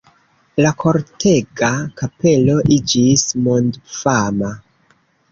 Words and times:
La 0.63 0.69
Kortega 0.83 1.67
kapelo 1.99 2.55
iĝis 2.77 3.25
mondfama. 3.49 4.49